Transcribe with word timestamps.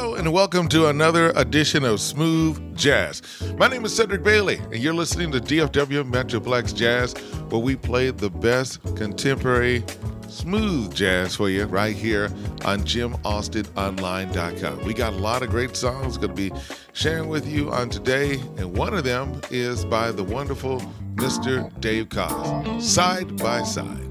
Hello, 0.00 0.14
and 0.14 0.32
welcome 0.32 0.66
to 0.68 0.88
another 0.88 1.30
edition 1.36 1.84
of 1.84 2.00
Smooth 2.00 2.74
Jazz. 2.74 3.20
My 3.58 3.68
name 3.68 3.84
is 3.84 3.94
Cedric 3.94 4.22
Bailey, 4.22 4.56
and 4.56 4.78
you're 4.78 4.94
listening 4.94 5.30
to 5.32 5.40
DFW 5.40 6.10
Metroplex 6.10 6.74
Jazz, 6.74 7.12
where 7.50 7.60
we 7.60 7.76
play 7.76 8.10
the 8.10 8.30
best 8.30 8.82
contemporary 8.96 9.84
smooth 10.26 10.94
jazz 10.94 11.36
for 11.36 11.50
you 11.50 11.66
right 11.66 11.94
here 11.94 12.30
on 12.64 12.80
JimAustinOnline.com. 12.80 14.84
We 14.86 14.94
got 14.94 15.12
a 15.12 15.16
lot 15.16 15.42
of 15.42 15.50
great 15.50 15.76
songs 15.76 16.16
going 16.16 16.34
to 16.34 16.34
be 16.34 16.50
sharing 16.94 17.28
with 17.28 17.46
you 17.46 17.70
on 17.70 17.90
today, 17.90 18.40
and 18.56 18.74
one 18.74 18.94
of 18.94 19.04
them 19.04 19.38
is 19.50 19.84
by 19.84 20.12
the 20.12 20.24
wonderful 20.24 20.80
Mr. 21.16 21.78
Dave 21.78 22.08
Koz, 22.08 22.80
Side 22.80 23.36
by 23.36 23.62
Side. 23.64 24.09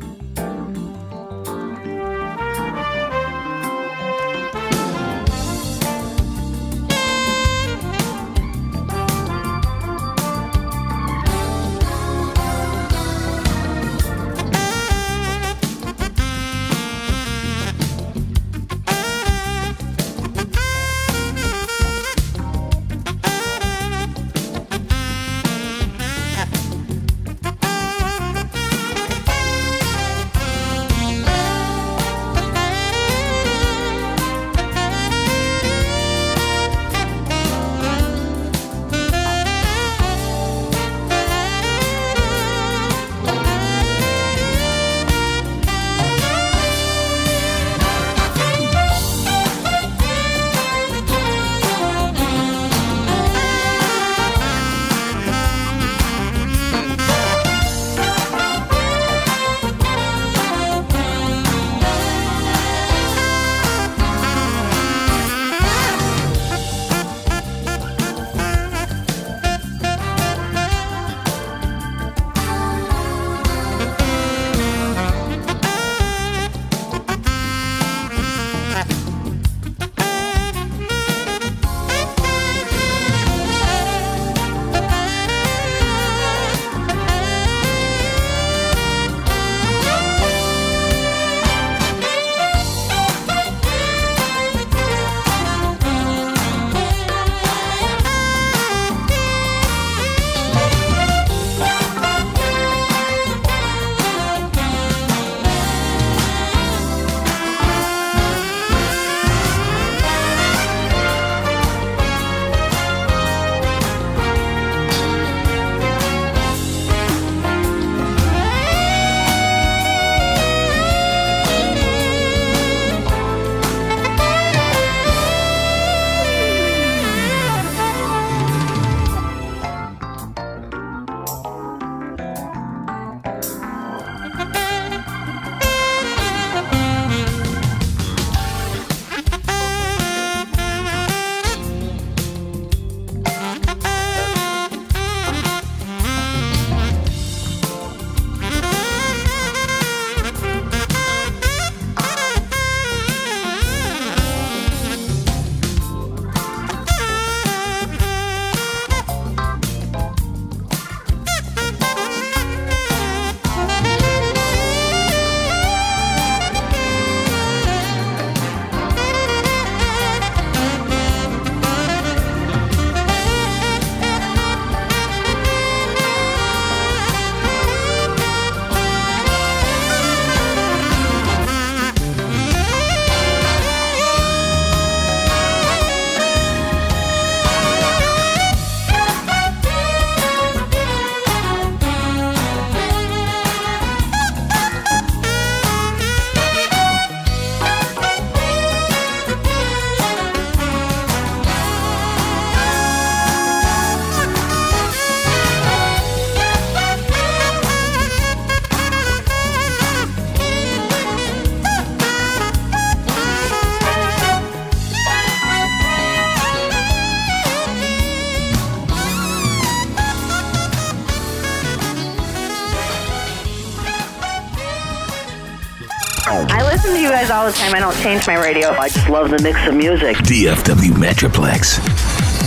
The 227.51 227.57
time. 227.57 227.73
I 227.73 227.79
don't 227.79 227.95
change 227.97 228.27
my 228.27 228.35
radio. 228.35 228.69
I 228.69 228.89
just 228.89 229.09
love 229.09 229.29
the 229.29 229.41
mix 229.41 229.65
of 229.67 229.73
music. 229.73 230.17
DFW 230.17 230.91
Metroplex. 230.91 231.79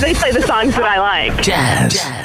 They 0.01 0.15
play 0.15 0.31
the 0.33 0.43
songs 0.43 0.75
that 0.77 0.85
I 0.85 0.99
like. 1.01 1.43
Jazz. 1.43 1.95
Jazz. 1.95 2.22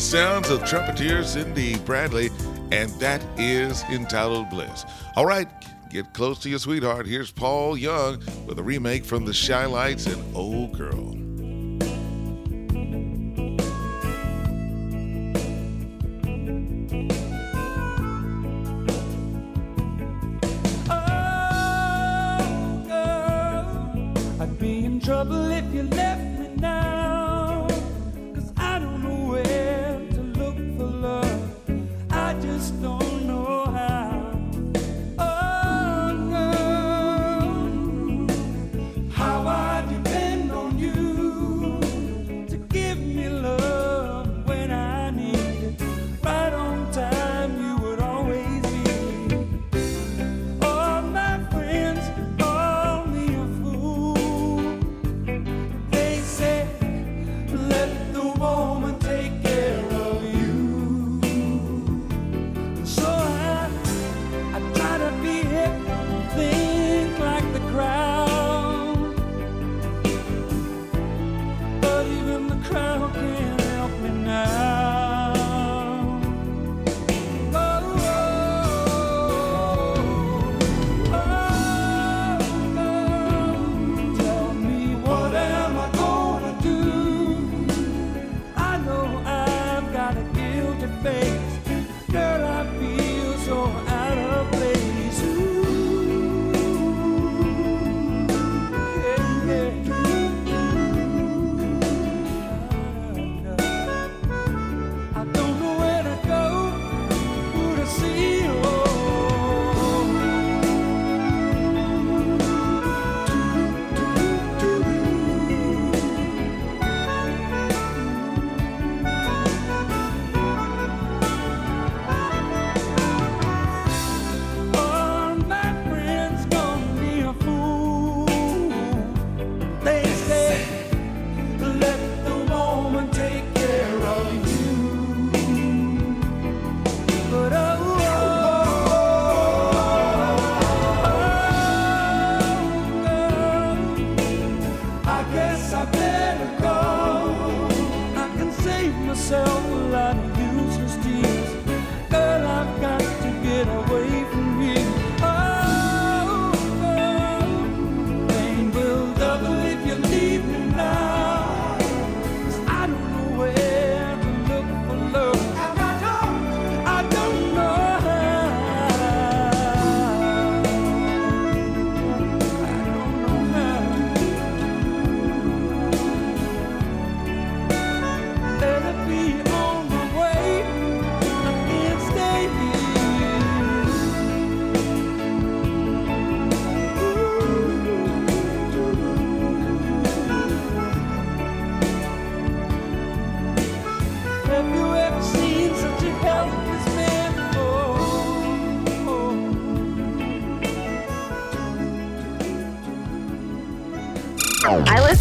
Sounds 0.00 0.48
of 0.48 0.64
trumpeter 0.64 1.22
Cindy 1.22 1.78
Bradley, 1.80 2.30
and 2.72 2.90
that 3.00 3.22
is 3.38 3.82
entitled 3.90 4.48
Bliss. 4.48 4.86
All 5.14 5.26
right, 5.26 5.46
get 5.90 6.14
close 6.14 6.38
to 6.40 6.48
your 6.48 6.58
sweetheart. 6.58 7.06
Here's 7.06 7.30
Paul 7.30 7.76
Young 7.76 8.22
with 8.46 8.58
a 8.58 8.62
remake 8.62 9.04
from 9.04 9.26
the 9.26 9.32
Chi-Lites 9.46 10.06
and 10.06 10.34
Old 10.34 10.72
Girl. 10.72 11.19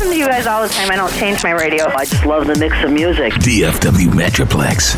Listen 0.10 0.26
to 0.26 0.26
you 0.26 0.32
guys 0.32 0.48
all 0.48 0.64
the 0.64 0.70
time. 0.70 0.90
I 0.90 0.96
don't 0.96 1.14
change 1.14 1.44
my 1.44 1.52
radio. 1.52 1.86
I 1.90 2.06
just 2.06 2.26
love 2.26 2.48
the 2.48 2.56
mix 2.56 2.84
of 2.84 2.92
music. 2.92 3.34
DFW 3.34 4.08
Metroplex. 4.08 4.96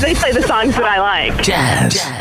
They 0.00 0.14
play 0.14 0.30
the 0.30 0.42
songs 0.42 0.76
that 0.76 0.84
I 0.84 1.00
like. 1.00 1.42
Jazz. 1.42 1.94
Jazz. 1.94 2.15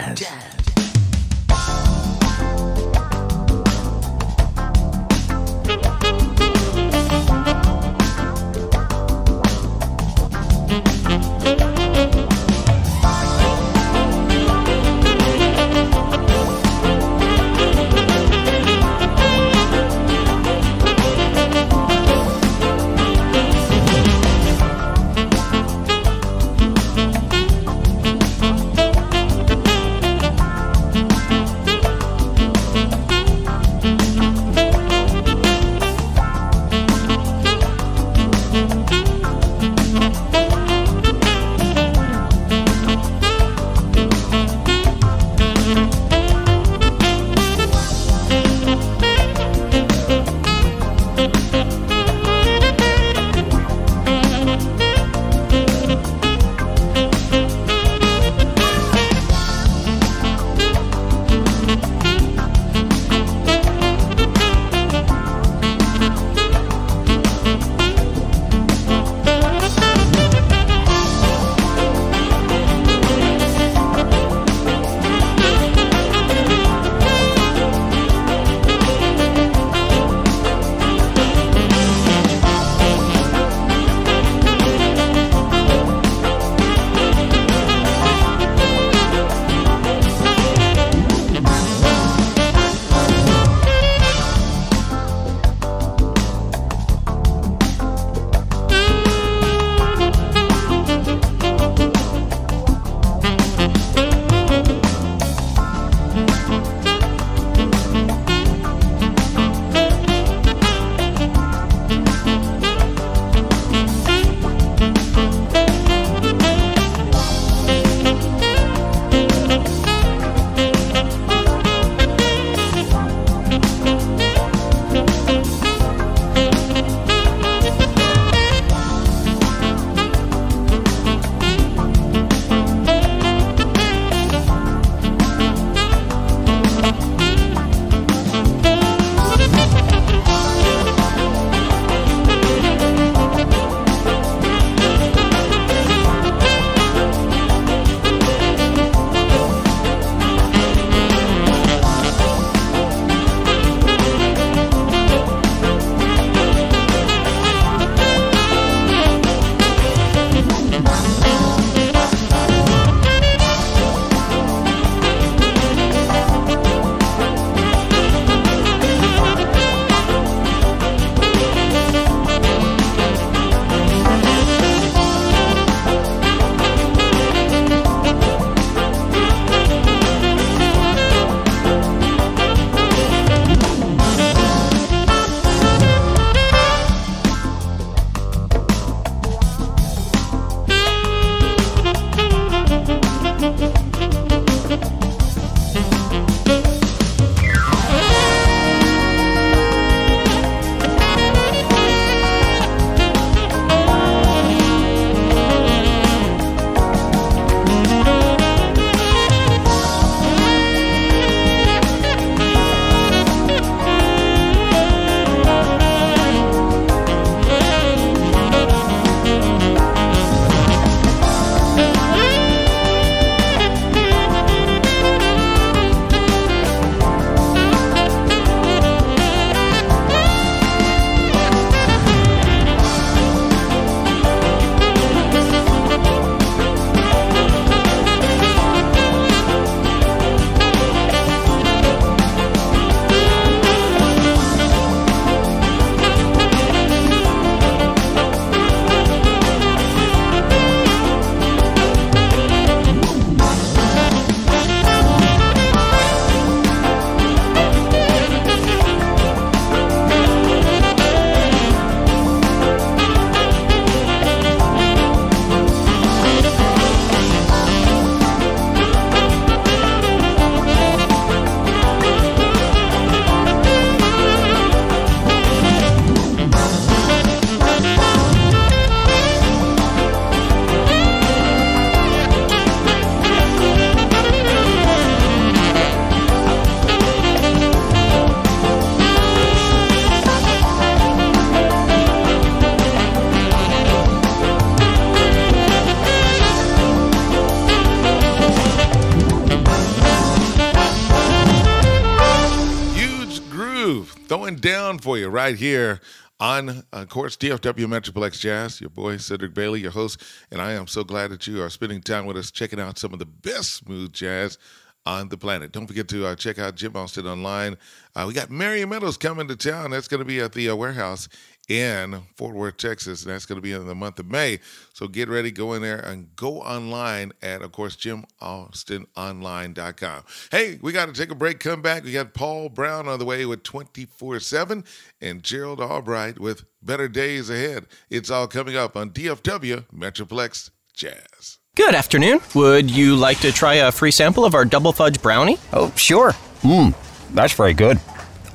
Right 305.45 305.57
here 305.57 305.99
on, 306.39 306.83
of 306.91 307.07
course, 307.09 307.37
DFW 307.37 307.85
Metroplex 307.85 308.39
Jazz. 308.39 308.81
Your 308.81 308.89
boy, 308.89 309.17
Cedric 309.17 309.53
Bailey, 309.53 309.79
your 309.79 309.91
host. 309.91 310.23
And 310.49 310.59
I 310.59 310.71
am 310.71 310.87
so 310.87 311.03
glad 311.03 311.29
that 311.29 311.45
you 311.45 311.61
are 311.61 311.69
spending 311.69 312.01
time 312.01 312.25
with 312.25 312.35
us, 312.35 312.49
checking 312.49 312.79
out 312.79 312.97
some 312.97 313.13
of 313.13 313.19
the 313.19 313.27
best 313.27 313.73
smooth 313.73 314.11
jazz 314.11 314.57
on 315.05 315.29
the 315.29 315.37
planet. 315.37 315.71
Don't 315.71 315.85
forget 315.85 316.07
to 316.07 316.25
uh, 316.25 316.35
check 316.35 316.57
out 316.57 316.73
Jim 316.73 316.95
Austin 316.95 317.27
online. 317.27 317.77
Uh, 318.15 318.25
we 318.27 318.33
got 318.33 318.49
Marion 318.49 318.89
Meadows 318.89 319.17
coming 319.17 319.47
to 319.47 319.55
town. 319.55 319.91
That's 319.91 320.07
going 320.07 320.17
to 320.17 320.25
be 320.25 320.39
at 320.39 320.53
the 320.53 320.67
uh, 320.67 320.75
warehouse 320.75 321.29
in 321.67 322.21
Fort 322.35 322.55
Worth, 322.55 322.77
Texas. 322.77 323.23
And 323.23 323.31
that's 323.33 323.45
going 323.45 323.57
to 323.57 323.61
be 323.61 323.71
in 323.71 323.87
the 323.87 323.95
month 323.95 324.19
of 324.19 324.29
May. 324.29 324.59
So 324.93 325.07
get 325.07 325.29
ready, 325.29 325.51
go 325.51 325.73
in 325.73 325.81
there 325.81 325.99
and 325.99 326.35
go 326.35 326.61
online 326.61 327.31
at, 327.41 327.61
of 327.61 327.71
course, 327.71 327.95
jimaustinonline.com. 327.95 330.23
Hey, 330.51 330.79
we 330.81 330.91
got 330.91 331.07
to 331.07 331.13
take 331.13 331.31
a 331.31 331.35
break, 331.35 331.59
come 331.59 331.81
back. 331.81 332.03
We 332.03 332.11
got 332.11 332.33
Paul 332.33 332.69
Brown 332.69 333.07
on 333.07 333.19
the 333.19 333.25
way 333.25 333.45
with 333.45 333.63
24 333.63 334.39
7 334.39 334.83
and 335.21 335.43
Gerald 335.43 335.79
Albright 335.79 336.39
with 336.39 336.65
Better 336.81 337.07
Days 337.07 337.49
Ahead. 337.49 337.85
It's 338.09 338.29
all 338.29 338.47
coming 338.47 338.75
up 338.75 338.95
on 338.95 339.11
DFW 339.11 339.85
Metroplex 339.93 340.71
Jazz. 340.93 341.59
Good 341.75 341.95
afternoon. 341.95 342.39
Would 342.53 342.89
you 342.89 343.17
like 343.17 343.39
to 343.39 343.51
try 343.51 343.75
a 343.75 343.91
free 343.91 344.11
sample 344.11 344.45
of 344.45 344.55
our 344.55 344.63
double 344.63 344.93
fudge 344.93 345.21
brownie? 345.21 345.57
Oh, 345.73 345.91
sure. 345.97 346.31
Mmm, 346.61 346.95
that's 347.33 347.53
very 347.53 347.73
good. 347.73 347.99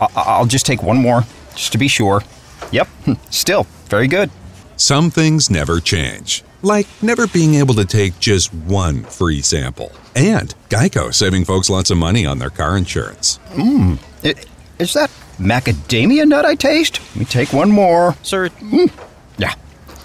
I- 0.01 0.09
I'll 0.17 0.47
just 0.47 0.65
take 0.65 0.83
one 0.83 0.97
more, 0.97 1.25
just 1.55 1.73
to 1.73 1.79
be 1.79 1.89
sure. 1.89 2.23
Yep, 2.71 2.89
still 3.31 3.65
very 3.87 4.09
good. 4.09 4.31
Some 4.77 5.11
things 5.11 5.51
never 5.51 5.81
change, 5.81 6.43
like 6.63 6.87
never 7.03 7.27
being 7.27 7.55
able 7.57 7.75
to 7.75 7.85
take 7.85 8.19
just 8.19 8.53
one 8.55 9.03
free 9.05 9.43
sample. 9.43 9.93
And 10.17 10.55
Geico 10.69 11.13
saving 11.13 11.45
folks 11.45 11.69
lots 11.69 11.91
of 11.91 11.99
money 11.99 12.27
on 12.27 12.39
their 12.39 12.51
car 12.51 12.77
insurance. 12.77 13.39
Mmm, 13.51 13.99
is 14.79 14.95
that 14.95 15.11
macadamia 15.39 16.27
nut 16.27 16.47
I 16.47 16.55
taste? 16.55 17.01
Let 17.11 17.17
me 17.17 17.25
take 17.27 17.53
one 17.53 17.71
more. 17.71 18.17
Sir, 18.23 18.49
hmm. 18.49 18.87
Yeah, 19.37 19.55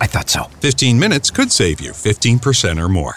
I 0.01 0.07
thought 0.07 0.29
so. 0.29 0.43
15 0.59 0.99
minutes 0.99 1.31
could 1.31 1.51
save 1.51 1.79
you 1.79 1.91
15% 1.91 2.83
or 2.83 2.89
more. 2.89 3.15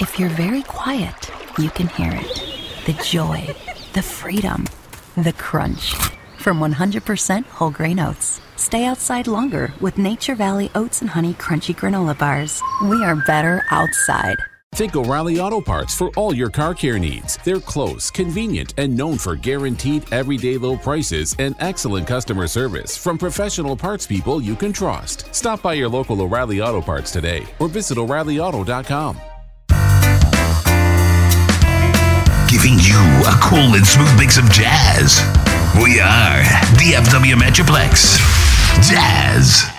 If 0.00 0.18
you're 0.18 0.28
very 0.30 0.62
quiet, 0.62 1.30
you 1.58 1.70
can 1.70 1.88
hear 1.88 2.12
it. 2.12 2.42
The 2.86 2.92
joy, 3.04 3.54
the 3.92 4.02
freedom, 4.02 4.66
the 5.16 5.32
crunch. 5.32 5.94
From 6.44 6.60
100% 6.60 7.46
whole 7.46 7.70
grain 7.70 7.98
oats. 7.98 8.38
Stay 8.56 8.84
outside 8.84 9.26
longer 9.26 9.72
with 9.80 9.96
Nature 9.96 10.34
Valley 10.34 10.70
Oats 10.74 11.00
and 11.00 11.08
Honey 11.08 11.32
Crunchy 11.32 11.74
Granola 11.74 12.18
Bars. 12.18 12.60
We 12.82 13.02
are 13.02 13.16
better 13.16 13.62
outside. 13.70 14.36
Think 14.74 14.94
O'Reilly 14.94 15.40
Auto 15.40 15.62
Parts 15.62 15.94
for 15.94 16.10
all 16.18 16.34
your 16.34 16.50
car 16.50 16.74
care 16.74 16.98
needs. 16.98 17.38
They're 17.44 17.60
close, 17.60 18.10
convenient, 18.10 18.74
and 18.76 18.94
known 18.94 19.16
for 19.16 19.36
guaranteed 19.36 20.12
everyday 20.12 20.58
low 20.58 20.76
prices 20.76 21.34
and 21.38 21.54
excellent 21.60 22.06
customer 22.06 22.46
service 22.46 22.94
from 22.94 23.16
professional 23.16 23.74
parts 23.74 24.06
people 24.06 24.42
you 24.42 24.54
can 24.54 24.74
trust. 24.74 25.34
Stop 25.34 25.62
by 25.62 25.72
your 25.72 25.88
local 25.88 26.20
O'Reilly 26.20 26.60
Auto 26.60 26.82
Parts 26.82 27.10
today 27.10 27.46
or 27.58 27.68
visit 27.68 27.96
o'ReillyAuto.com. 27.96 29.16
Giving 32.50 32.74
you 32.80 33.00
a 33.24 33.34
cool 33.40 33.76
and 33.76 33.86
smooth 33.86 34.14
mix 34.18 34.36
of 34.36 34.44
jazz. 34.50 35.53
We 35.82 35.98
are 36.00 36.42
DFW 36.78 37.34
Metroplex 37.34 38.18
Jazz. 38.88 39.73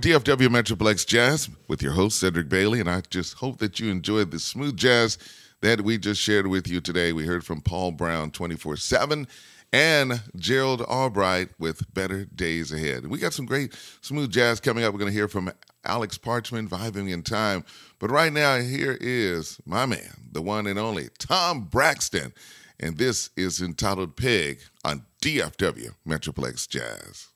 DFW 0.00 0.48
Metroplex 0.48 1.06
Jazz 1.06 1.50
with 1.68 1.82
your 1.82 1.92
host, 1.92 2.18
Cedric 2.18 2.48
Bailey, 2.48 2.80
and 2.80 2.88
I 2.88 3.02
just 3.10 3.34
hope 3.34 3.58
that 3.58 3.78
you 3.78 3.90
enjoyed 3.90 4.30
the 4.30 4.38
smooth 4.38 4.74
jazz 4.74 5.18
that 5.60 5.82
we 5.82 5.98
just 5.98 6.22
shared 6.22 6.46
with 6.46 6.66
you 6.66 6.80
today. 6.80 7.12
We 7.12 7.26
heard 7.26 7.44
from 7.44 7.60
Paul 7.60 7.90
Brown 7.92 8.30
24 8.30 8.78
7 8.78 9.28
and 9.74 10.22
Gerald 10.36 10.80
Albright 10.80 11.50
with 11.58 11.92
Better 11.92 12.24
Days 12.24 12.72
Ahead. 12.72 13.08
We 13.08 13.18
got 13.18 13.34
some 13.34 13.44
great 13.44 13.76
smooth 14.00 14.30
jazz 14.30 14.58
coming 14.58 14.84
up. 14.84 14.94
We're 14.94 15.00
going 15.00 15.12
to 15.12 15.16
hear 15.16 15.28
from 15.28 15.52
Alex 15.84 16.16
Parchman, 16.16 16.66
Vibing 16.66 17.12
in 17.12 17.22
Time. 17.22 17.62
But 17.98 18.10
right 18.10 18.32
now, 18.32 18.56
here 18.58 18.96
is 19.02 19.60
my 19.66 19.84
man, 19.84 20.30
the 20.32 20.40
one 20.40 20.66
and 20.66 20.78
only 20.78 21.10
Tom 21.18 21.64
Braxton. 21.64 22.32
And 22.78 22.96
this 22.96 23.28
is 23.36 23.60
entitled 23.60 24.16
Pig 24.16 24.60
on 24.82 25.04
DFW 25.20 25.94
Metroplex 26.08 26.66
Jazz. 26.66 27.28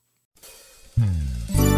Stereo 1.54 1.73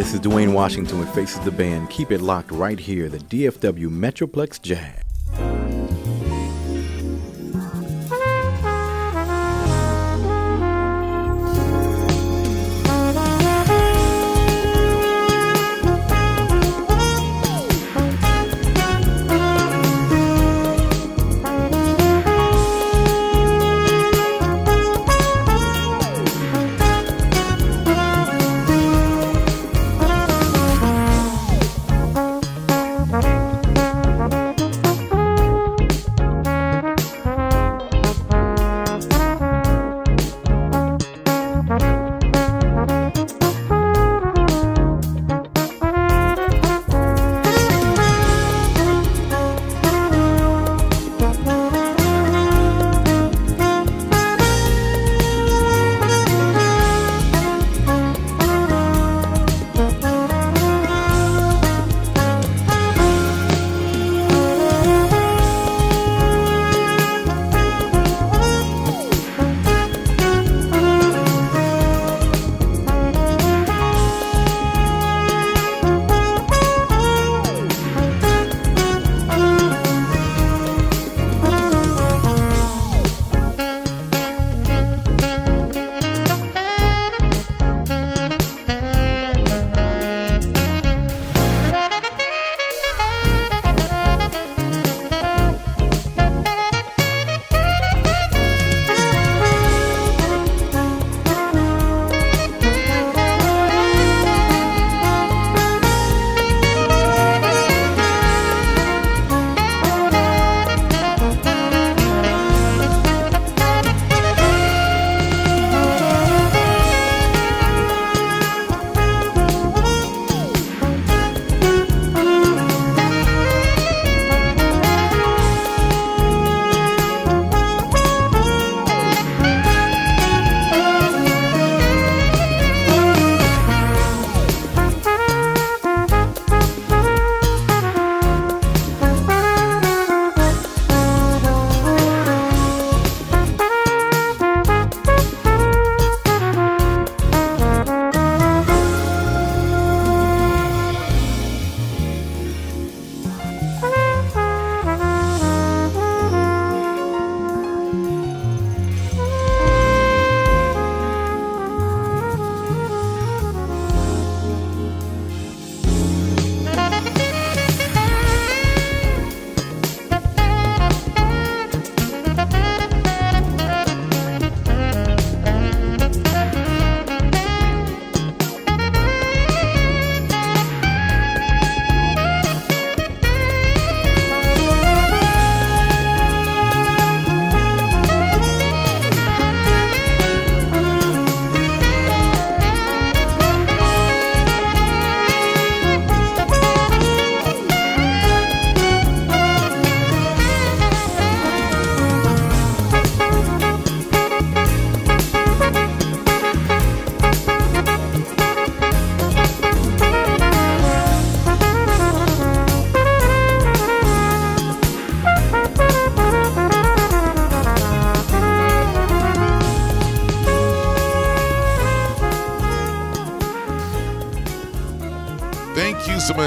this 0.00 0.14
is 0.14 0.20
Dwayne 0.20 0.54
Washington 0.54 0.98
with 0.98 1.14
Faces 1.14 1.40
the 1.40 1.50
Band. 1.50 1.90
Keep 1.90 2.10
it 2.10 2.22
locked 2.22 2.52
right 2.52 2.80
here, 2.80 3.10
the 3.10 3.18
DFW 3.18 3.90
Metroplex 3.90 4.58
Jazz. 4.62 5.09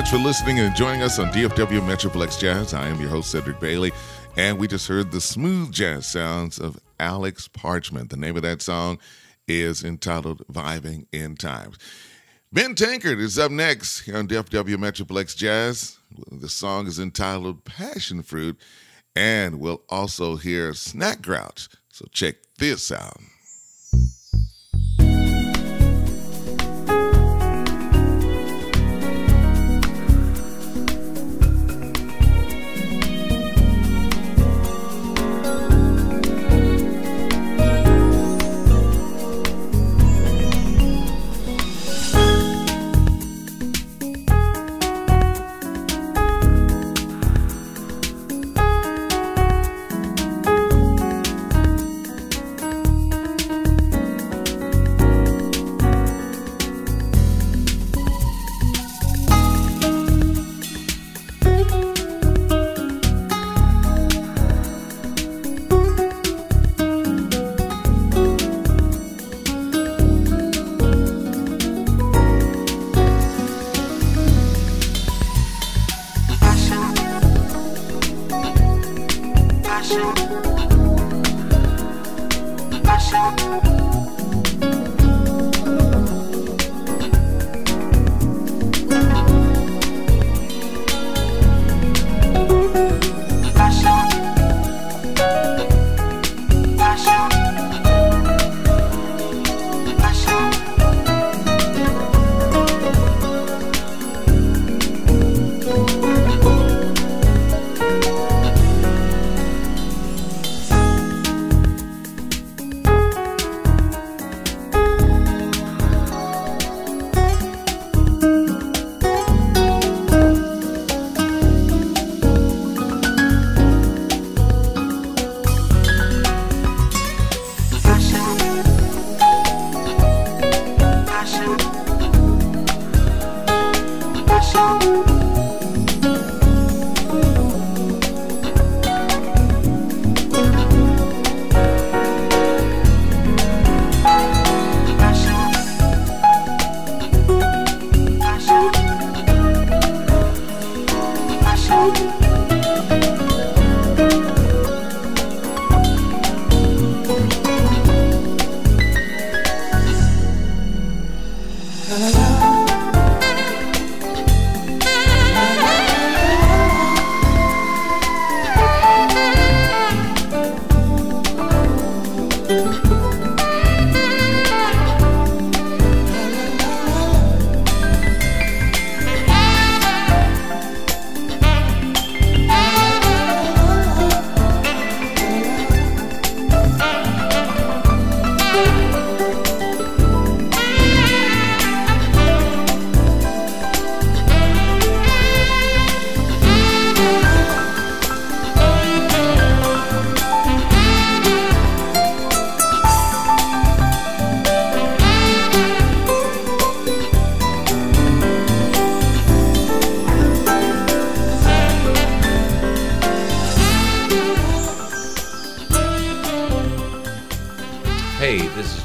Much 0.04 0.12
for 0.12 0.18
listening 0.18 0.60
and 0.60 0.76
joining 0.76 1.02
us 1.02 1.18
on 1.18 1.28
DFW 1.28 1.80
Metroplex 1.80 2.38
Jazz. 2.38 2.74
I 2.74 2.90
am 2.90 3.00
your 3.00 3.10
host, 3.10 3.32
Cedric 3.32 3.62
Bailey, 3.62 3.94
and 4.36 4.60
we 4.60 4.68
just 4.68 4.86
heard 4.86 5.14
the 5.14 5.22
smooth 5.22 5.72
jazz 5.72 6.06
sounds 6.06 6.60
of 6.60 6.78
Alex 7.00 7.48
Parchment. 7.48 8.10
The 8.10 8.18
name 8.18 8.36
of 8.36 8.42
that 8.42 8.62
song 8.62 9.00
is 9.48 9.82
entitled 9.82 10.46
Vibing 10.52 11.06
in 11.14 11.38
Times. 11.38 11.78
Ben 12.52 12.76
Tankard 12.76 13.20
is 13.20 13.40
up 13.40 13.50
next 13.50 14.02
here 14.02 14.18
on 14.18 14.28
DFW 14.28 14.76
Metroplex 14.76 15.38
Jazz. 15.38 15.98
The 16.30 16.50
song 16.50 16.88
is 16.88 17.00
entitled 17.00 17.64
Passion 17.64 18.24
Fruit, 18.24 18.60
and 19.16 19.58
we'll 19.58 19.84
also 19.88 20.36
hear 20.36 20.74
Snack 20.74 21.22
Grouch. 21.22 21.70
So 21.94 22.08
check 22.12 22.36
this 22.58 22.92
out. 22.92 23.22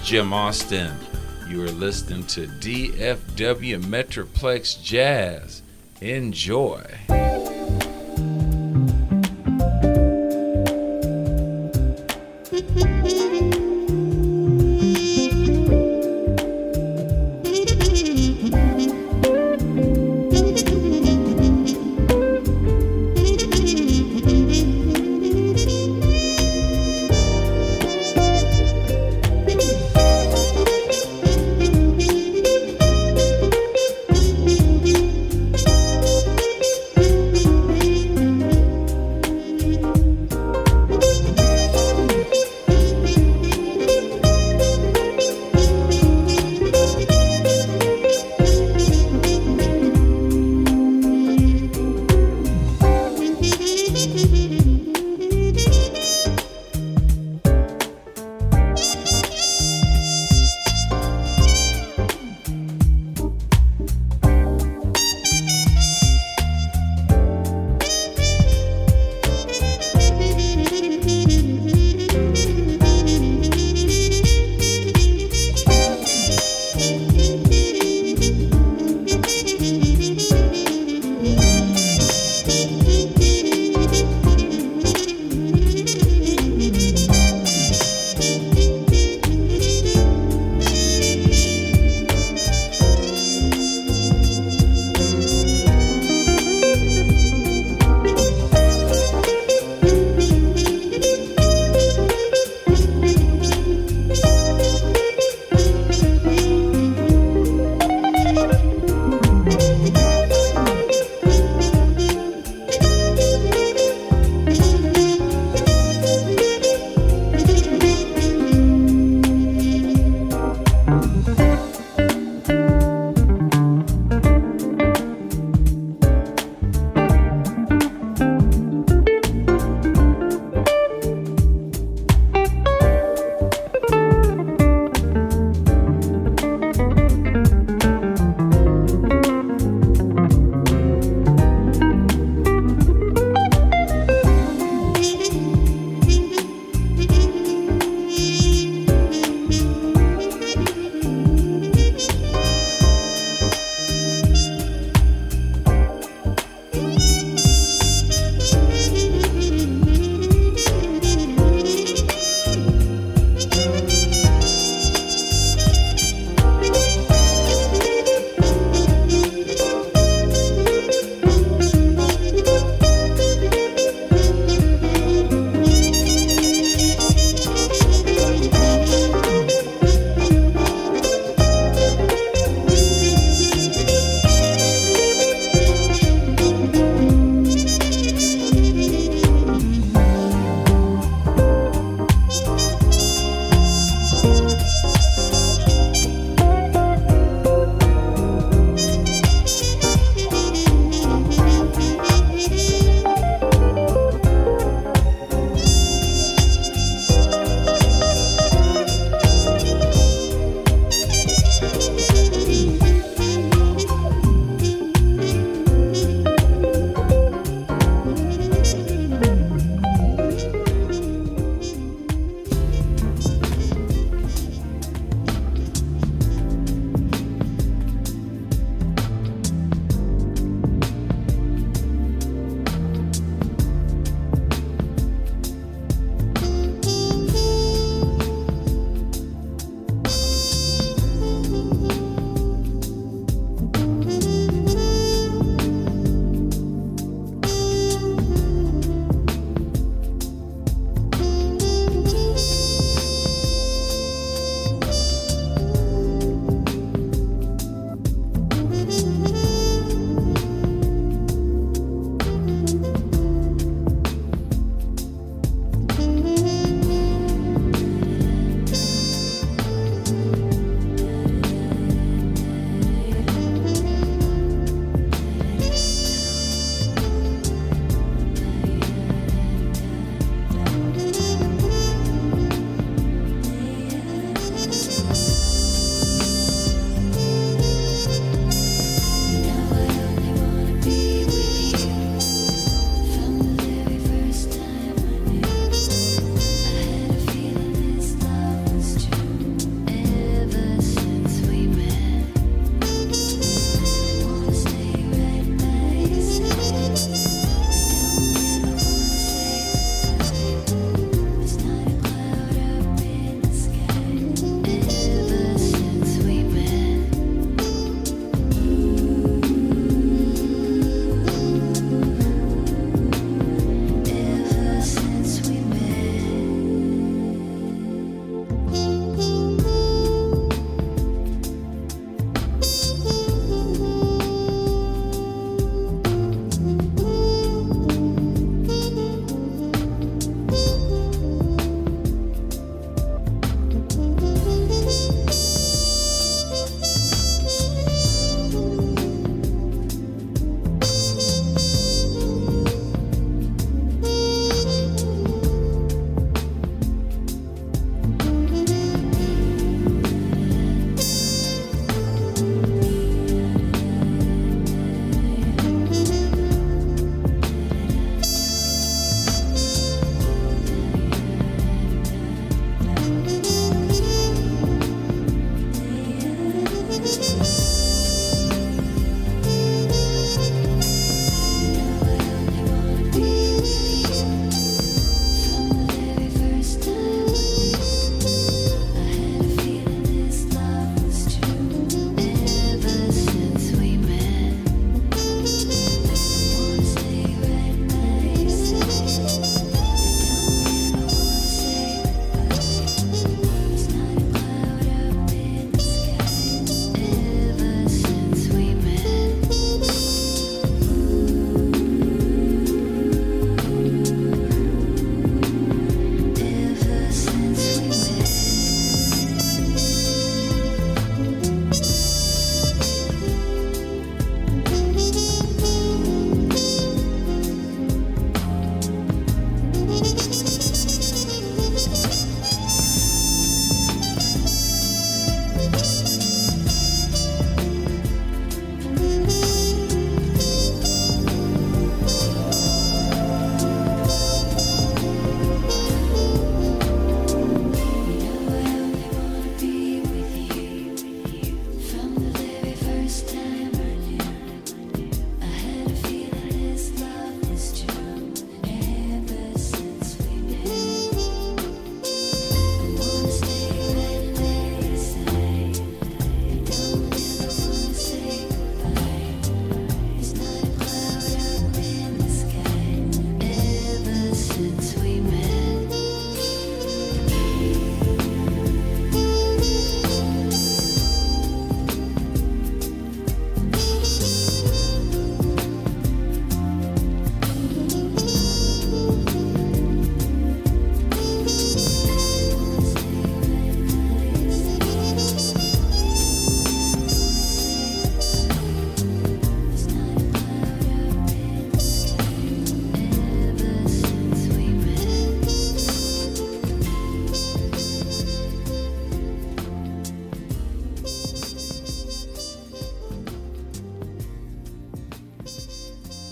Jim 0.09 0.33
Austin. 0.33 0.97
You 1.51 1.63
are 1.65 1.71
listening 1.71 2.25
to 2.29 2.47
DFW 2.47 3.79
Metroplex 3.85 4.83
Jazz. 4.83 5.61
Enjoy. 6.01 6.83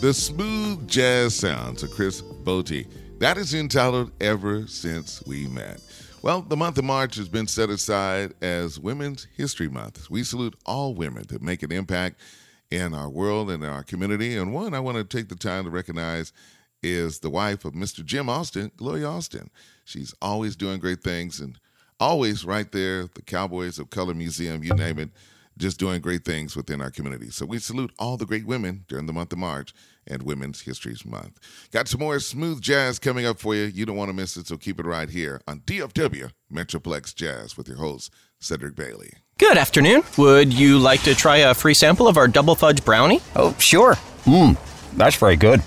The 0.07 0.15
smooth 0.15 0.87
jazz 0.87 1.35
sounds 1.35 1.83
of 1.83 1.91
Chris 1.91 2.23
Botti. 2.23 2.87
That 3.19 3.37
is 3.37 3.55
entitled 3.55 4.13
Ever 4.21 4.69
Since 4.69 5.21
We 5.27 5.49
Met. 5.49 5.81
Well, 6.23 6.43
the 6.43 6.57
month 6.57 6.79
of 6.79 6.85
March 6.85 7.17
has 7.17 7.29
been 7.29 7.49
set 7.49 7.71
aside 7.71 8.33
as 8.41 8.79
Women's 8.79 9.27
History 9.37 9.69
Month. 9.69 10.09
We 10.09 10.23
salute 10.23 10.55
all 10.65 10.95
women 10.95 11.25
that 11.31 11.43
make 11.43 11.65
an 11.65 11.73
impact 11.73 12.21
in 12.71 12.95
our 12.95 13.09
world 13.09 13.51
and 13.51 13.65
in 13.65 13.69
our 13.69 13.83
community. 13.83 14.37
And 14.37 14.55
one 14.55 14.75
I 14.75 14.79
want 14.79 14.97
to 14.97 15.03
take 15.03 15.29
the 15.29 15.35
time 15.35 15.65
to 15.65 15.71
recognize 15.71 16.33
is 16.85 17.19
the 17.19 17.31
wife 17.31 17.65
of 17.65 17.73
Mr. 17.73 18.05
Jim 18.05 18.29
Austin, 18.29 18.71
Gloria 18.77 19.09
Austin. 19.09 19.51
She's 19.85 20.15
always 20.23 20.55
doing 20.55 20.79
great 20.79 21.03
things 21.03 21.41
and 21.41 21.59
always 21.99 22.45
right 22.45 22.71
there, 22.71 23.09
the 23.13 23.23
Cowboys 23.23 23.81
of 23.81 23.91
Color 23.91 24.15
Museum, 24.15 24.63
you 24.63 24.73
name 24.73 25.01
it, 25.01 25.11
just 25.59 25.81
doing 25.81 26.01
great 26.01 26.25
things 26.25 26.55
within 26.55 26.81
our 26.81 26.93
community. 26.93 27.31
So 27.31 27.45
we 27.45 27.59
salute 27.59 27.91
all 27.99 28.17
the 28.17 28.27
great 28.27 28.47
women 28.47 28.85
during 28.87 29.07
the 29.07 29.13
month 29.13 29.33
of 29.33 29.39
March 29.41 29.75
and 30.07 30.23
Women's 30.23 30.63
History 30.63 30.95
Month. 31.05 31.39
Got 31.73 31.89
some 31.89 32.01
more 32.01 32.19
smooth 32.21 32.61
jazz 32.61 32.99
coming 32.99 33.27
up 33.27 33.39
for 33.39 33.55
you. 33.55 33.65
You 33.65 33.87
don't 33.87 33.97
want 33.97 34.09
to 34.09 34.13
miss 34.15 34.37
it, 34.37 34.47
so 34.47 34.57
keep 34.57 34.79
it 34.81 34.87
right 34.87 35.09
here 35.11 35.41
on 35.47 35.61
DFW 35.61 36.31
Metroplex 36.53 37.15
Jazz 37.15 37.57
with 37.57 37.69
your 37.69 37.77
host, 37.79 38.13
Cedric 38.41 38.75
Bailey. 38.77 39.13
Good 39.39 39.59
afternoon. 39.59 40.03
Would 40.17 40.53
you 40.53 40.79
like 40.79 41.03
to 41.03 41.15
try 41.15 41.39
a 41.39 41.55
free 41.55 41.75
sample 41.75 42.09
of 42.09 42.17
our 42.17 42.29
double 42.29 42.55
fudge 42.55 42.85
brownie? 42.85 43.21
Oh, 43.35 43.55
sure. 43.59 43.95
Mmm, 44.25 44.57
that's 44.97 45.17
very 45.17 45.37
good. 45.37 45.63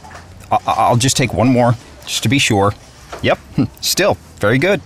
I- 0.52 0.58
I'll 0.66 0.96
just 0.98 1.18
take 1.18 1.34
one 1.34 1.50
more, 1.50 1.74
just 2.06 2.24
to 2.24 2.30
be 2.30 2.40
sure. 2.40 2.74
Yep, 3.22 3.40
still 3.82 4.16
very 4.38 4.58
good. 4.58 4.82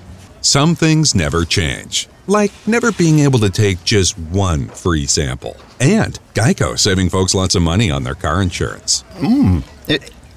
Some 0.46 0.76
things 0.76 1.16
never 1.16 1.46
change, 1.46 2.10
like 2.28 2.52
never 2.68 2.92
being 2.92 3.20
able 3.20 3.40
to 3.40 3.50
take 3.50 3.82
just 3.86 4.20
one 4.20 4.68
free 4.68 5.06
sample. 5.06 5.56
And 5.80 6.20
Geico 6.34 6.78
saving 6.78 7.12
folks 7.12 7.34
lots 7.34 7.56
of 7.56 7.62
money 7.62 7.90
on 7.90 8.04
their 8.04 8.14
car 8.14 8.42
insurance. 8.42 9.06
Mmm, 9.20 9.64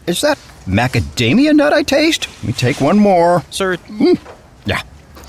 is 0.07 0.21
that 0.21 0.39
macadamia 0.65 1.57
nut 1.57 1.73
I 1.73 1.83
taste? 1.83 2.29
Let 2.37 2.45
me 2.45 2.53
take 2.53 2.81
one 2.81 3.01
more. 3.01 3.43
Sir, 3.51 3.79
mm. 3.79 4.17
yeah, 4.65 4.83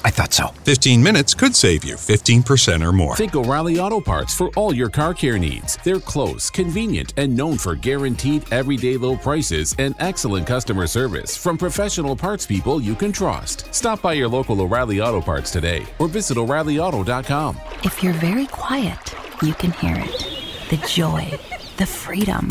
I 0.03 0.09
thought 0.09 0.33
so. 0.33 0.47
15 0.63 1.01
minutes 1.01 1.33
could 1.33 1.55
save 1.55 1.83
you 1.83 1.95
15% 1.95 2.85
or 2.85 2.91
more. 2.91 3.15
Think 3.15 3.35
O'Reilly 3.35 3.79
Auto 3.79 3.99
Parts 4.01 4.33
for 4.33 4.49
all 4.55 4.73
your 4.73 4.89
car 4.89 5.13
care 5.13 5.37
needs. 5.37 5.77
They're 5.83 5.99
close, 5.99 6.49
convenient, 6.49 7.13
and 7.17 7.35
known 7.35 7.57
for 7.57 7.75
guaranteed 7.75 8.51
everyday 8.51 8.97
low 8.97 9.17
prices 9.17 9.75
and 9.79 9.95
excellent 9.99 10.47
customer 10.47 10.87
service 10.87 11.35
from 11.37 11.57
professional 11.57 12.15
parts 12.15 12.45
people 12.45 12.81
you 12.81 12.95
can 12.95 13.11
trust. 13.11 13.73
Stop 13.73 14.01
by 14.01 14.13
your 14.13 14.27
local 14.27 14.59
O'Reilly 14.61 15.01
Auto 15.01 15.21
Parts 15.21 15.51
today 15.51 15.85
or 15.99 16.07
visit 16.07 16.37
O'ReillyAuto.com. 16.37 17.57
If 17.83 18.03
you're 18.03 18.13
very 18.13 18.47
quiet, 18.47 19.15
you 19.41 19.53
can 19.53 19.71
hear 19.71 19.97
it. 19.97 20.37
The 20.69 20.77
joy, 20.87 21.37
the 21.77 21.85
freedom, 21.85 22.49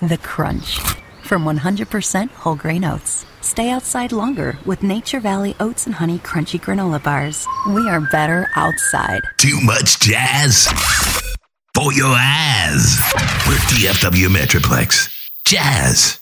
the 0.00 0.18
crunch. 0.18 0.78
From 1.28 1.44
100% 1.44 2.30
whole 2.30 2.56
grain 2.56 2.86
oats. 2.86 3.26
Stay 3.42 3.68
outside 3.68 4.12
longer 4.12 4.56
with 4.64 4.82
Nature 4.82 5.20
Valley 5.20 5.54
Oats 5.60 5.84
and 5.84 5.94
Honey 5.94 6.18
Crunchy 6.20 6.58
Granola 6.58 7.02
Bars. 7.02 7.46
We 7.68 7.86
are 7.86 8.00
better 8.00 8.48
outside. 8.56 9.20
Too 9.36 9.60
much 9.60 10.00
jazz? 10.00 10.68
For 11.74 11.92
your 11.92 12.16
eyes. 12.18 12.96
With 13.46 13.58
DFW 13.68 14.28
Metroplex. 14.34 15.14
Jazz. 15.44 16.18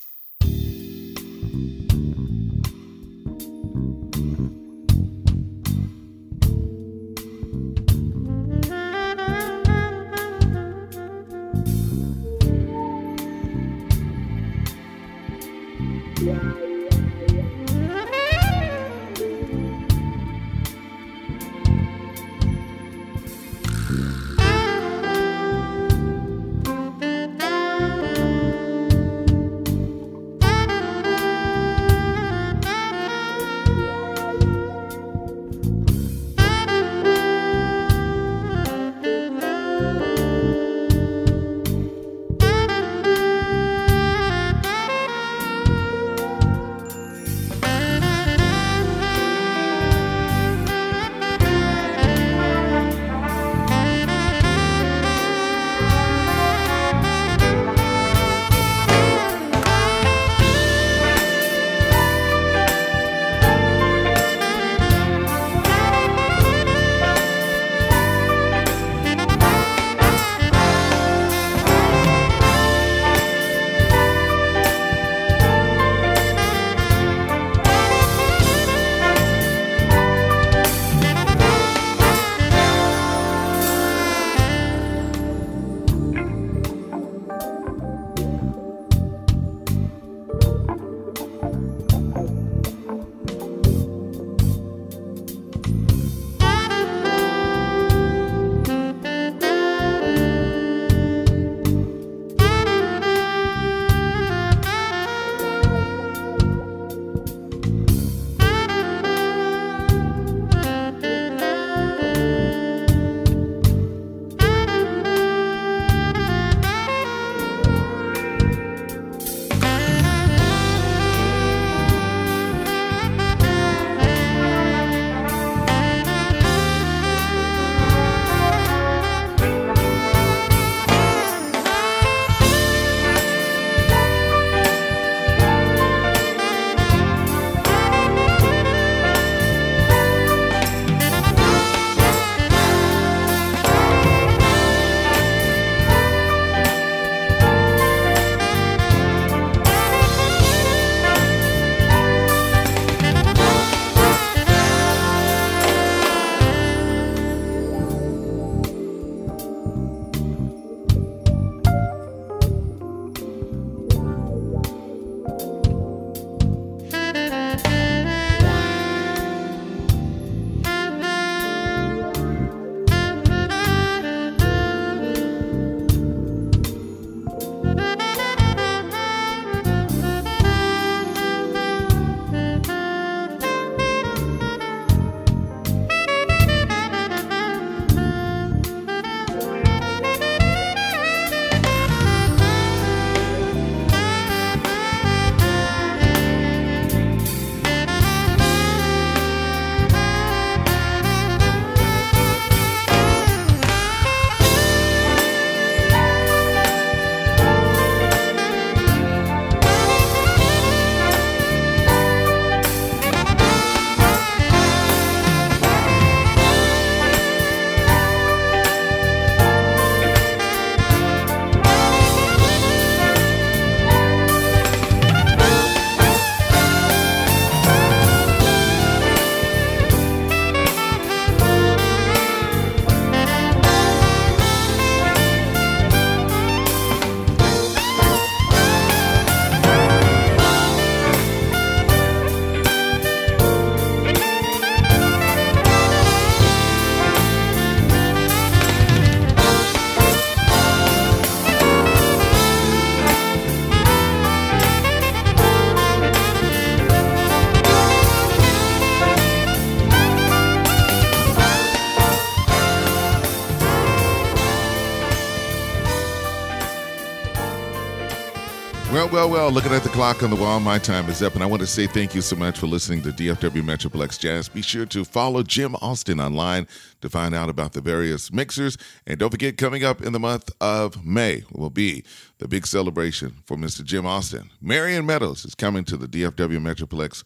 Well, 268.97 269.11
well, 269.11 269.28
well, 269.28 269.51
looking 269.53 269.72
at 269.72 269.82
the 269.82 269.90
clock 269.90 270.22
on 270.22 270.30
the 270.30 270.36
wall, 270.36 270.59
my 270.59 270.78
time 270.78 271.07
is 271.11 271.22
up, 271.22 271.34
and 271.34 271.42
I 271.42 271.47
want 271.47 271.61
to 271.61 271.66
say 271.66 271.86
thank 271.86 272.14
you 272.14 272.22
so 272.22 272.34
much 272.34 272.59
for 272.59 272.66
listening 272.66 273.03
to 273.03 273.11
DFW 273.11 273.61
Metroplex 273.61 274.18
Jazz. 274.18 274.49
Be 274.49 274.62
sure 274.62 274.86
to 274.86 275.05
follow 275.05 275.42
Jim 275.42 275.76
Austin 275.82 276.18
online 276.18 276.66
to 277.03 277.11
find 277.11 277.34
out 277.34 277.51
about 277.51 277.74
the 277.74 277.82
various 277.82 278.32
mixers. 278.32 278.78
And 279.07 279.18
don't 279.18 279.28
forget, 279.28 279.59
coming 279.59 279.84
up 279.84 280.01
in 280.01 280.14
the 280.14 280.18
month 280.18 280.51
of 280.62 281.05
May 281.05 281.44
will 281.53 281.68
be 281.68 282.05
the 282.38 282.49
big 282.49 282.66
celebration 282.66 283.34
for 283.44 283.59
Mr. 283.59 283.84
Jim 283.84 284.07
Austin. 284.07 284.49
Marion 284.62 285.05
Meadows 285.05 285.44
is 285.44 285.55
coming 285.55 285.84
to 285.84 285.99
the 285.99 286.09
DFW 286.09 286.59
Metroplex, 286.59 287.22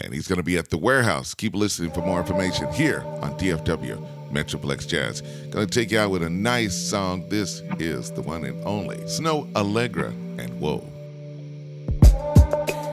and 0.00 0.14
he's 0.14 0.28
going 0.28 0.36
to 0.36 0.44
be 0.44 0.56
at 0.56 0.70
the 0.70 0.78
warehouse. 0.78 1.34
Keep 1.34 1.56
listening 1.56 1.90
for 1.90 2.00
more 2.00 2.20
information 2.20 2.72
here 2.72 3.02
on 3.22 3.36
DFW 3.40 4.30
Metroplex 4.30 4.86
Jazz. 4.86 5.22
Going 5.50 5.66
to 5.66 5.80
take 5.80 5.90
you 5.90 5.98
out 5.98 6.12
with 6.12 6.22
a 6.22 6.30
nice 6.30 6.76
song. 6.76 7.28
This 7.28 7.60
is 7.80 8.12
the 8.12 8.22
one 8.22 8.44
and 8.44 8.64
only 8.64 8.98
Snoh 8.98 9.50
Aalegra 9.54 10.10
and 10.38 10.60
Whoa. 10.60 10.88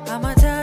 I'ma 0.08 0.34
tell 0.36 0.55